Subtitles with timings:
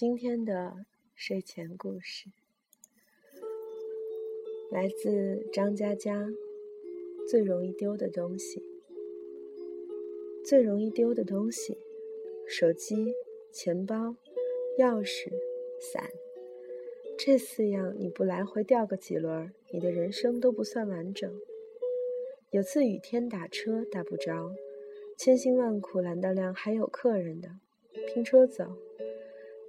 [0.00, 2.30] 今天的睡前故事
[4.70, 6.28] 来自张嘉佳。
[7.28, 8.62] 最容易丢的东西，
[10.44, 11.76] 最容易丢的东西，
[12.46, 13.12] 手机、
[13.50, 14.14] 钱包、
[14.78, 15.32] 钥匙、
[15.80, 16.08] 伞，
[17.18, 21.28] 这四样你不来回掉个几轮，你的人生都不算完整。
[22.52, 24.52] 有次雨天打车打不着，
[25.16, 27.48] 千辛万苦拦到辆还有客人的，
[28.06, 28.76] 拼车走。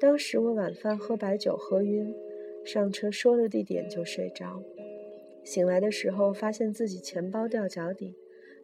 [0.00, 2.14] 当时我晚饭喝白酒喝晕，
[2.64, 4.62] 上车说了地点就睡着。
[5.42, 8.14] 醒来的时候，发现自己钱包掉脚底，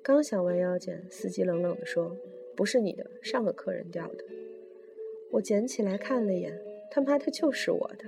[0.00, 2.16] 刚想弯腰捡，司机冷冷地说
[2.54, 4.24] ：“不是你的，上个客人掉的。”
[5.32, 6.56] 我捡起来看了眼，
[6.88, 8.04] 他妈的就是我的。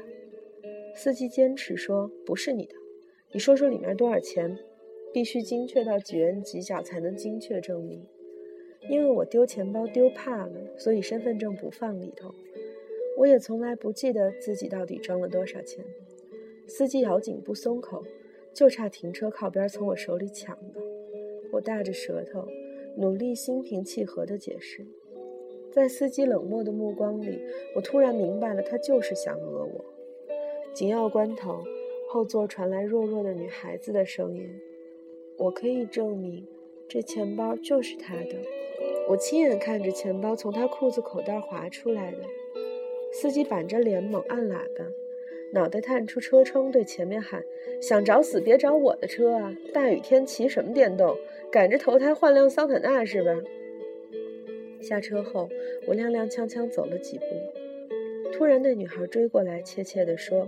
[0.95, 2.75] 司机坚持说：“不是你的，
[3.33, 4.57] 你说说里面多少钱？
[5.13, 8.07] 必须精确到几元几角才能精确证明。
[8.89, 12.33] 因为我丢钱包丢怕了，所以身份证不放里头。
[13.17, 15.85] 我也从来不记得自己到底装了多少钱。”
[16.69, 18.05] 司机咬紧不松口。
[18.55, 20.81] 就差停车靠边从我手里抢了，
[21.53, 22.49] 我大着舌头，
[22.97, 24.87] 努力心平气和地解释。
[25.71, 27.39] 在司机冷漠的目光里，
[27.75, 29.85] 我突然明白了，他就是想讹我。
[30.73, 31.63] 紧要关头，
[32.09, 34.49] 后座传来弱弱的女孩子的声音
[35.37, 36.49] ：“我可以证明，
[36.89, 38.39] 这钱包就是他的。
[39.07, 42.21] 我亲眼看着钱包从他裤子口袋滑出来的。”
[43.19, 44.85] 司机板着脸猛按喇叭。
[45.53, 47.43] 脑袋探出车窗，对前面喊
[47.81, 49.57] ：“想找死别找我的车啊！
[49.73, 51.17] 大雨天骑什么电动？
[51.51, 53.31] 赶着投胎换辆桑塔纳是吧？”
[54.83, 55.49] 下车后，
[55.87, 57.25] 我踉踉跄跄走了几步，
[58.33, 60.47] 突然那女孩追过来，怯怯地说：“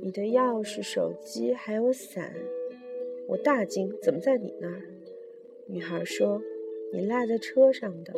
[0.00, 2.32] 你的钥匙、手机还有伞。”
[3.28, 4.82] 我大惊：“怎么在你那儿？”
[5.66, 6.40] 女孩说
[6.94, 8.14] ：“你落在车上的。”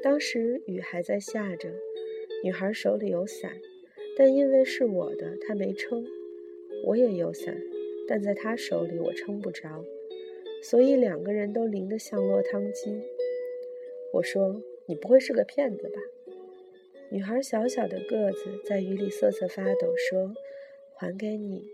[0.00, 1.68] 当时雨还在下着，
[2.44, 3.52] 女孩手里有伞。
[4.16, 6.04] 但因为是我的，她没撑。
[6.86, 7.56] 我也有伞，
[8.08, 9.84] 但在她手里我撑不着，
[10.60, 13.00] 所以两个人都淋得像落汤鸡。
[14.14, 16.00] 我说：“你不会是个骗子吧？”
[17.10, 20.34] 女孩小小的个子在雨里瑟瑟发抖，说
[20.98, 21.64] ：“还给你。”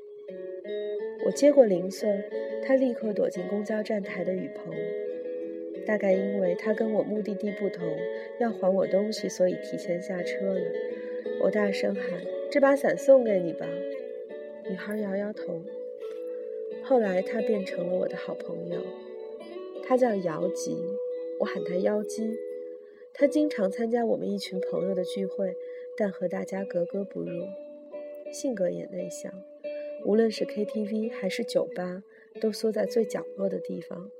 [1.24, 2.24] 我接过零碎，
[2.62, 4.74] 她立刻躲进公交站台的雨棚。
[5.86, 7.86] 大概因为她跟我目的地不同，
[8.38, 10.60] 要还我东西，所以提前下车了。
[11.40, 12.04] 我大声喊
[12.50, 13.66] ：“这把伞送给你吧。”
[14.68, 15.60] 女孩摇摇头。
[16.82, 18.80] 后来，她变成了我的好朋友。
[19.82, 20.76] 她叫姚吉，
[21.40, 22.38] 我喊她妖姬。
[23.12, 25.54] 她经常参加我们一群朋友的聚会，
[25.96, 27.46] 但和大家格格不入，
[28.32, 29.32] 性格也内向。
[30.04, 32.02] 无论是 KTV 还是酒吧，
[32.40, 34.10] 都缩在最角落的地方，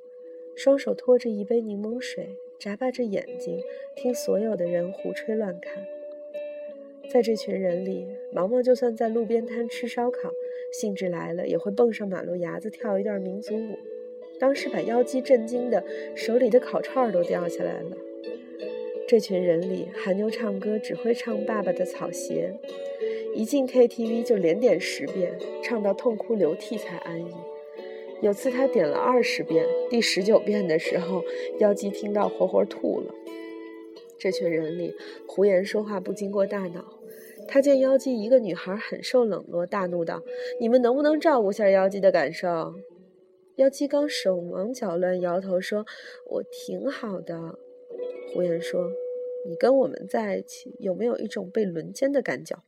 [0.56, 3.60] 双手托着一杯柠檬水，眨巴着眼睛，
[3.97, 5.84] 听所有的人胡吹乱侃。
[7.10, 10.31] 在这群人里，毛毛就算在路边摊吃烧烤，
[10.72, 13.78] 兴致来了也会蹦上马路牙子跳一段民族舞。
[14.41, 17.97] 当时把妖姬震惊的，手里的烤串都掉下来了。
[19.06, 22.53] 这群人里，韩妞唱歌只会唱《爸爸的草鞋》，
[23.34, 25.32] 一进 KTV 就连点十遍，
[25.62, 27.34] 唱到痛哭流涕才安逸。
[28.22, 31.22] 有次他点了二十遍，第十九遍的时候，
[31.58, 33.14] 妖姬听到活活吐了。
[34.19, 34.94] 这群人里，
[35.28, 36.98] 胡言说话不经过大脑。
[37.47, 40.22] 他见妖姬一个女孩很受冷落，大怒道
[40.58, 42.75] ：“你们能不能照顾下妖姬的感受？”
[43.56, 45.84] 妖姬刚手忙脚乱，摇头说
[46.31, 47.58] ：“我挺好的。”
[48.32, 48.91] 胡言说
[49.46, 52.62] ：“你跟我们在一起，有没有一种被轮奸的感觉？”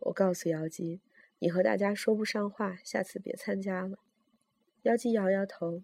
[0.00, 1.00] 我告诉妖姬
[1.38, 3.98] ：“你和大家说不上话，下次别参加了。”
[4.82, 5.82] 妖姬摇摇头：“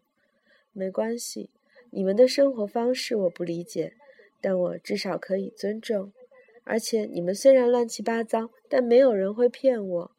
[0.73, 1.51] 没关系，
[1.91, 3.95] 你们的生活方式我不理解。”
[4.41, 6.13] 但我至少可以尊重，
[6.63, 10.11] 而且你们虽然乱七八糟，但没有人会骗我，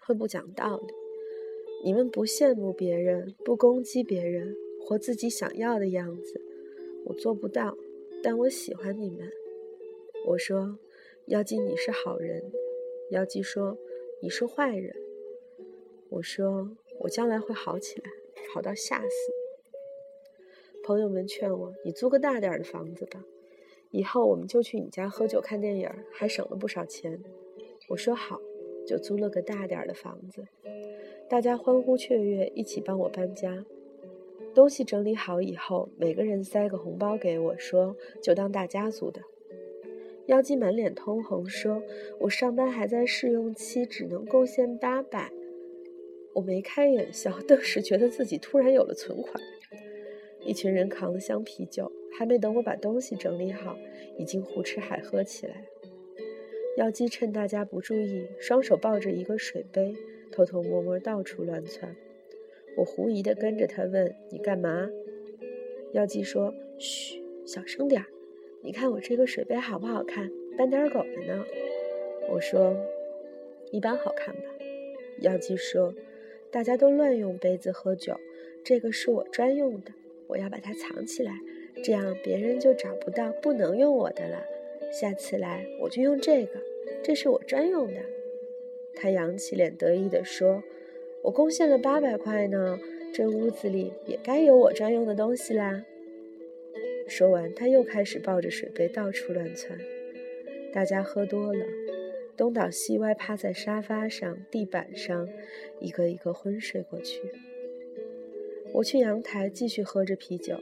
[0.00, 0.94] 会不讲道理。
[1.84, 6.40] 你们不羡慕别人，不攻击别人，活自己想要的样子，
[7.04, 7.76] 我做不到，
[8.22, 9.30] 但我喜欢你们。
[10.28, 10.78] 我说
[11.28, 12.50] ：“妖姬，你是好人。”
[13.12, 13.76] 妖姬说
[14.22, 14.96] ：“你是坏人。”
[16.08, 18.10] 我说：“我将来会好起来，
[18.54, 19.32] 好到吓死。”
[20.84, 23.24] 朋友们劝我：“你租个大点的房子吧，
[23.90, 27.20] 以后我们就去你家喝酒看电影，还省了不少钱。”
[27.88, 28.40] 我说好，
[28.86, 30.46] 就租了个大点的房子。
[31.28, 33.64] 大家欢呼雀跃，一起帮我搬家。
[34.54, 39.20] 东西整理好以后，每个人塞个红包给我，说就当大家族的。
[40.26, 41.82] 妖姬满脸通红，说
[42.20, 45.32] ：“我上班还在试用期，只能贡献八百。”
[46.36, 49.42] 我眉开眼笑， 顿时觉得自己突然有了存款。
[50.44, 53.78] 一群人扛了箱啤酒，还没等我把东西整理好，
[54.18, 55.64] 已经胡吃海喝起来。
[56.76, 59.94] 药姬趁大家不注意，双手抱着一个水杯，
[60.30, 61.96] 偷偷摸摸到处乱窜。
[62.76, 64.90] 我狐疑地跟着他问：“你干嘛？”
[65.94, 68.06] 药姬说：“嘘，小声点儿。
[68.62, 70.30] 你看我这个水杯好不好看？
[70.58, 71.46] 斑点狗的呢。”
[72.28, 72.76] 我说
[73.72, 74.42] ：“一般好看吧。”
[75.22, 75.94] 药姬说
[76.56, 78.18] ：“大家都乱用杯子喝酒，
[78.64, 79.92] 这个是我专用的，
[80.26, 81.38] 我要把它藏起来，
[81.84, 84.42] 这样别人就找不到不能用我的了。
[84.90, 86.58] 下次来我就用这个，
[87.02, 88.00] 这是我专用的。”
[88.96, 90.62] 他扬起脸得意地说
[91.24, 92.80] ：“我贡献了八百块呢，
[93.12, 95.84] 这屋子里也该有我专用的东西啦。”
[97.06, 99.78] 说完，他又开始抱着水杯到处乱窜。
[100.72, 101.66] 大家喝多了。
[102.36, 105.26] 东倒西歪，趴在沙发上、地板上，
[105.80, 107.22] 一个一个昏睡过去。
[108.74, 110.58] 我去阳台继续喝着啤酒，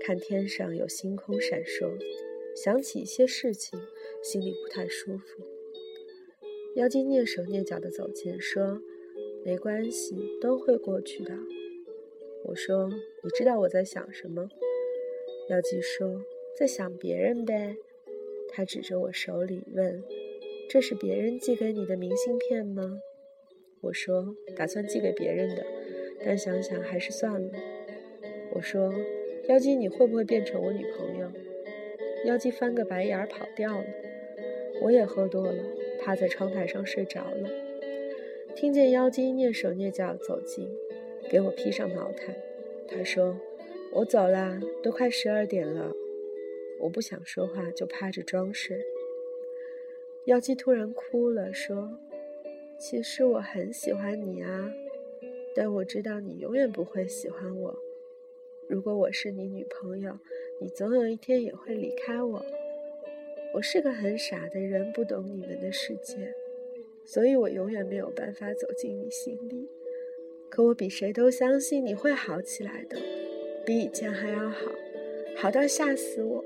[0.00, 1.96] 看天上有星空闪烁，
[2.56, 3.78] 想起一些事情，
[4.22, 5.44] 心里不太舒服。
[6.74, 8.82] 妖精蹑手蹑脚地走近，说
[9.44, 11.38] ：“没关系，都会过去的。”
[12.46, 12.88] 我说
[13.22, 14.48] ：“你知道我在想什么？”
[15.50, 16.24] 妖精说
[16.58, 17.76] ：“在想别人呗。”
[18.52, 20.02] 他指着我手里问。
[20.72, 23.00] 这是别人寄给你的明信片吗？
[23.80, 25.66] 我说打算寄给别人的，
[26.24, 27.50] 但想想还是算了。
[28.54, 28.94] 我说
[29.48, 31.28] 妖姬，你会不会变成我女朋友？
[32.24, 33.84] 妖姬翻个白眼儿跑掉了。
[34.80, 35.60] 我也喝多了，
[36.00, 37.50] 趴在窗台上睡着了。
[38.54, 40.68] 听见妖姬蹑手蹑脚走近，
[41.28, 42.32] 给我披上毛毯。
[42.86, 43.36] 他说
[43.90, 45.92] ：“我走啦，都快十二点了。”
[46.78, 48.80] 我不想说话，就趴着装睡。
[50.26, 51.98] 妖姬突然哭了，说
[52.78, 54.72] ：“其实我很喜欢你啊，
[55.56, 57.76] 但我知道你永远不会喜欢我。
[58.68, 60.18] 如果我是你女朋友，
[60.60, 62.46] 你总有一天也会离开我。
[63.54, 66.32] 我是个很傻的人，不懂你们的世界，
[67.04, 69.68] 所以我永远没有办法走进你心里。
[70.50, 72.96] 可我比谁都相信你会好起来的，
[73.64, 74.70] 比以前还要好，
[75.36, 76.44] 好到吓死我。”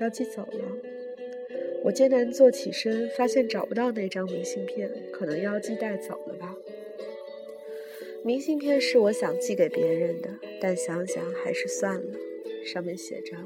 [0.00, 0.93] 妖姬走了。
[1.84, 6.56] 我艰难坐起身，发现找不到那张明信片，可能妖姬带走了吧。
[8.24, 12.16] 明信片是我想寄给别人的，但想想还是算了。
[12.64, 13.36] 上面写着：“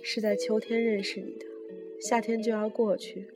[0.00, 1.44] 是在秋天认识你的，
[2.00, 3.26] 夏天就要过去，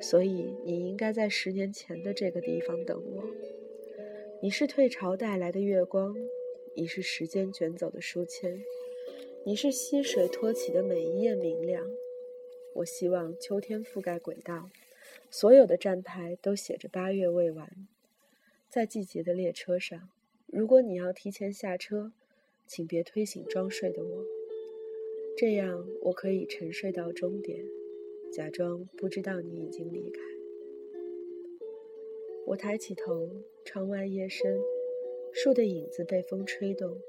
[0.00, 3.24] 所以你应该在十年前的这个地方等我。
[4.40, 6.16] 你是退潮带来的月光，
[6.74, 8.64] 你是时间卷走的书签，
[9.44, 11.86] 你是溪水托起的每一页明亮。”
[12.76, 14.68] 我希望秋天覆盖轨道，
[15.30, 17.70] 所有的站牌都写着“八月未完”。
[18.68, 20.10] 在季节的列车上，
[20.46, 22.12] 如果你要提前下车，
[22.66, 24.24] 请别推醒装睡的我，
[25.38, 27.64] 这样我可以沉睡到终点，
[28.30, 30.20] 假装不知道你已经离开。
[32.48, 33.30] 我抬起头，
[33.64, 34.60] 窗外夜深，
[35.32, 37.00] 树的影子被风吹动。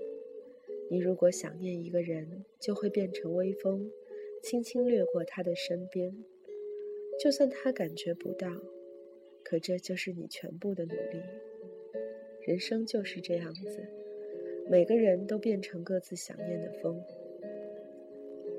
[0.90, 3.92] 你如果想念一个人，就会变成微风。
[4.42, 6.16] 轻轻掠过他的身边，
[7.20, 8.48] 就算他感觉不到，
[9.44, 11.22] 可这就是你全部的努力。
[12.46, 13.86] 人生就是这样子，
[14.70, 17.02] 每个人都变成各自想念的风。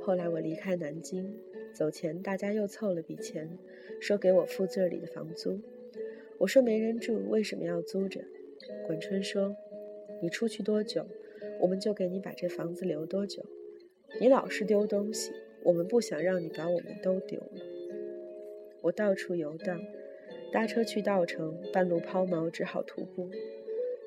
[0.03, 1.35] 后来我离开南京，
[1.73, 3.49] 走前大家又凑了笔钱，
[4.01, 5.59] 说给我付这里的房租。
[6.39, 8.21] 我说没人住，为什么要租着？
[8.87, 9.57] 滚春说
[10.21, 11.07] ：“你出去多久，
[11.61, 13.43] 我们就给你把这房子留多久。
[14.21, 15.33] 你老是丢东西。”
[15.69, 17.61] 我们不想让你把我们都丢了。
[18.81, 19.79] 我到处游荡，
[20.51, 23.29] 搭车去稻城，半路抛锚，只好徒步。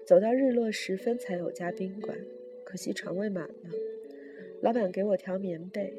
[0.03, 2.17] 走到日落时分才有家宾馆，
[2.63, 3.69] 可惜床位满了。
[4.61, 5.93] 老板给我条棉被，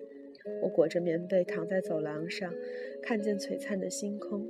[0.63, 2.53] 我裹着棉被躺在走廊上，
[3.01, 4.45] 看见璀璨的星空。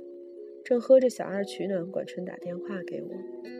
[0.65, 3.09] 正喝着小二取暖，管春打电话给我，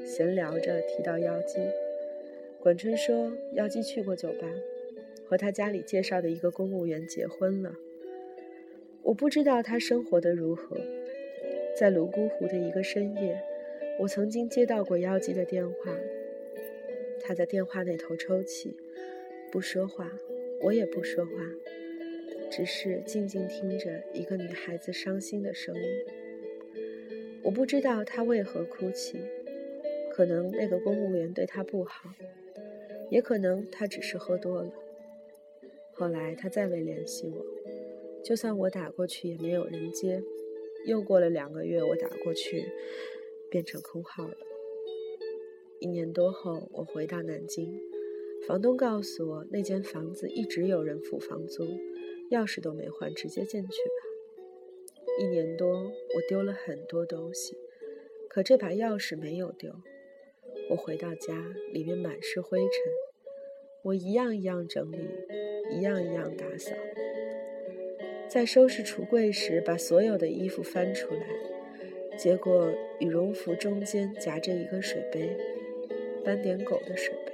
[0.03, 1.59] 闲聊着提到妖姬。
[2.59, 4.47] 管春说妖姬去过酒吧。
[5.25, 7.73] 和他家里介绍的一个公务员结婚了。
[9.01, 10.77] 我不知道他生活的如何。
[11.75, 13.41] 在泸沽湖的一个深夜，
[13.99, 15.97] 我曾经接到过妖姬的电话。
[17.19, 18.77] 他在电话那头抽泣，
[19.51, 20.11] 不说话，
[20.61, 21.31] 我也不说话，
[22.51, 25.81] 只是静静听着一个女孩子伤心的声音。
[27.41, 29.17] 我不知道她为何哭泣，
[30.11, 32.13] 可能那个公务员对她不好，
[33.09, 34.71] 也可能她只是喝多了。
[35.93, 37.45] 后来他再未联系我，
[38.23, 40.21] 就算我打过去也没有人接。
[40.85, 42.65] 又过了两个月，我打过去，
[43.49, 44.35] 变成空号了。
[45.79, 47.79] 一年多后，我回到南京，
[48.47, 51.63] 房东告诉我那间房子一直有人付房租，
[52.31, 54.03] 钥匙都没换，直接进去吧。
[55.19, 57.55] 一年多，我丢了很多东西，
[58.27, 59.71] 可这把钥匙没有丢。
[60.69, 62.69] 我回到家，里面满是灰尘，
[63.83, 64.97] 我一样一样整理，
[65.69, 66.71] 一样一样打扫。
[68.29, 71.27] 在收拾橱柜时，把所有的衣服翻出来，
[72.17, 75.35] 结果羽绒服中间夹着一个水杯，
[76.23, 77.33] 斑点狗的水杯。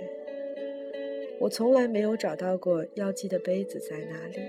[1.39, 4.39] 我从来没有找到过要寄的杯子在哪里，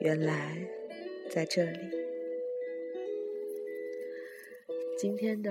[0.00, 0.58] 原来
[1.30, 1.78] 在这里。
[4.98, 5.50] 今天的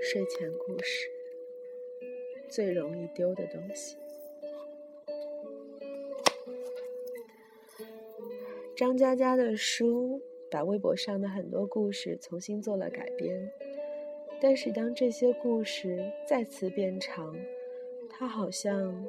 [0.00, 1.08] 睡前故事：
[2.48, 3.96] 最容易丢的东西。
[8.74, 13.52] 张嘉佳的书把微博上的很多故事重新做了改编，
[14.40, 17.36] 但是当这些故事再次变长，
[18.08, 19.06] 它好像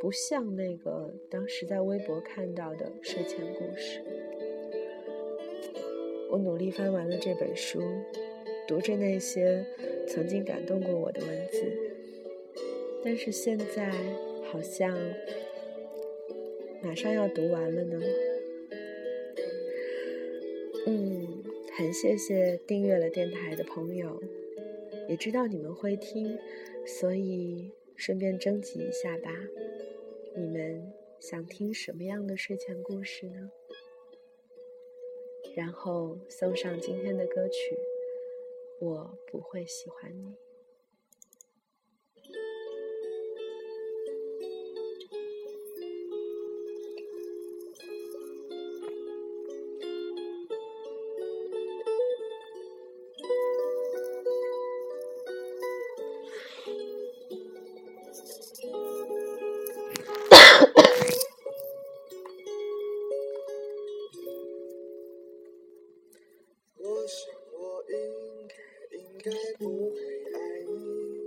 [0.00, 4.02] 不像那个当时在微博看到的睡前故事。
[6.30, 7.82] 我努力翻完了这本书，
[8.66, 9.62] 读着那些
[10.08, 11.72] 曾经感动过我的文字，
[13.04, 13.92] 但是现在
[14.50, 14.98] 好像。
[16.82, 18.00] 马上要读完了呢，
[20.86, 21.44] 嗯，
[21.76, 24.20] 很谢谢订阅了电台的朋友，
[25.08, 26.38] 也知道你们会听，
[26.86, 29.30] 所以顺便征集一下吧。
[30.34, 33.50] 你们想听什么样的睡前故事呢？
[35.54, 37.76] 然后送上今天的歌曲，
[38.80, 40.34] 我不会喜欢你。
[69.22, 69.96] 该不会
[70.32, 71.20] 爱你。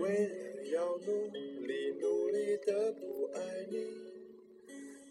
[0.00, 1.26] 为了要努
[1.66, 3.76] 力努力的不爱你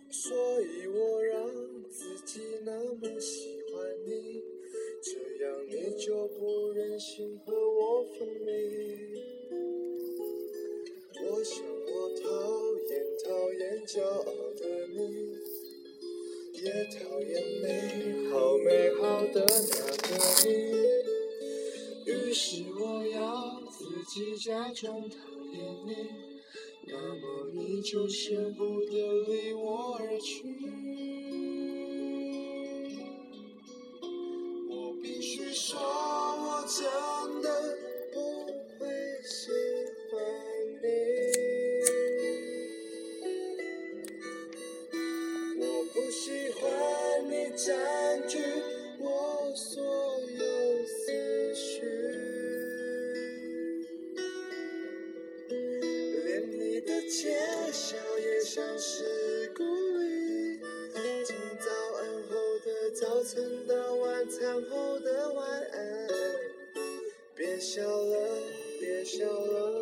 [0.09, 1.47] 所以我让
[1.91, 4.41] 自己那么喜欢你
[5.03, 9.21] 这样你就不忍心和我分离。
[11.21, 12.25] 我想我讨
[12.89, 15.37] 厌讨厌骄傲的你
[16.53, 20.78] 也讨厌美好美好的那个你。
[22.41, 25.17] 是我要自己假装讨
[25.51, 25.93] 厌你，
[26.87, 28.93] 那么你就舍不得
[29.27, 30.45] 离我而去。
[34.69, 37.77] 我必须说，我真的
[38.13, 38.45] 不
[38.79, 38.87] 会
[39.25, 39.51] 喜
[40.09, 40.09] 欢
[40.81, 40.85] 你。
[45.59, 46.61] 我不喜欢
[47.29, 47.33] 你。
[47.59, 47.75] 占
[48.29, 48.37] 据
[49.01, 49.83] 我所
[64.67, 66.07] 后的晚安，
[67.35, 68.17] 别笑了，
[68.79, 69.78] 别笑了，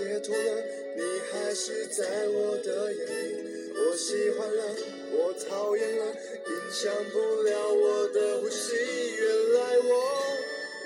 [0.00, 0.64] 解脱了，
[0.96, 4.64] 你还是在我的眼里，我喜欢了，
[5.12, 8.74] 我讨厌了，影响不了我的呼吸。
[9.18, 9.92] 原来我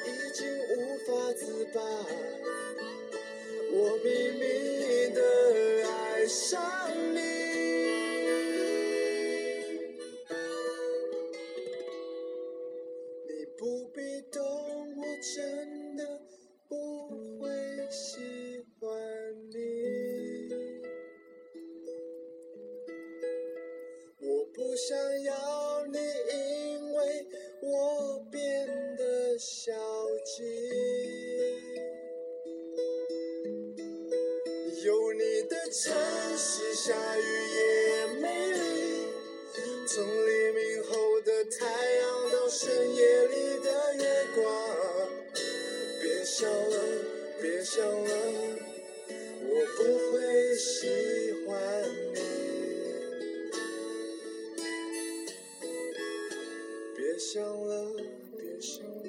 [0.08, 0.44] 已经
[0.74, 1.80] 无法自拔，
[3.70, 5.22] 我秘密的
[5.86, 6.60] 爱上。
[7.14, 7.33] 你
[47.80, 48.10] 了，
[49.40, 49.80] 我不
[50.12, 50.86] 会喜
[51.46, 51.48] 欢
[52.12, 52.16] 你。
[56.94, 57.72] 别想了，
[58.36, 59.08] 别想了，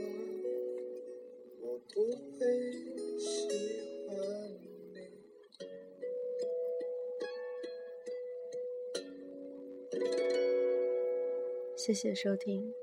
[1.60, 1.96] 我不
[2.40, 2.46] 会
[3.20, 3.28] 喜
[4.08, 4.16] 欢
[4.62, 4.64] 你。
[11.76, 12.74] 谢谢收听。